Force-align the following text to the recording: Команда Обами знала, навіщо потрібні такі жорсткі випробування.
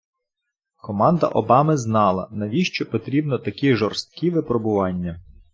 Команда 0.75 1.27
Обами 1.27 1.77
знала, 1.77 2.27
навіщо 2.31 2.85
потрібні 2.89 3.37
такі 3.39 3.75
жорсткі 3.75 4.29
випробування. 4.31 5.19